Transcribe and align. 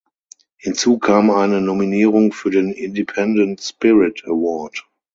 Hinzu 0.57 0.97
kam 0.97 1.29
eine 1.29 1.61
Nominierung 1.61 2.31
für 2.33 2.49
den 2.49 2.71
Independent 2.71 3.61
Spirit 3.61 4.23
Award. 4.25 4.87